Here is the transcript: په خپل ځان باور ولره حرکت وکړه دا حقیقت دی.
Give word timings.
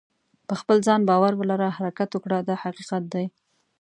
په 0.47 0.53
خپل 0.61 0.77
ځان 0.87 1.01
باور 1.09 1.33
ولره 1.37 1.69
حرکت 1.77 2.09
وکړه 2.13 2.37
دا 2.47 2.55
حقیقت 2.63 3.03
دی. 3.13 3.25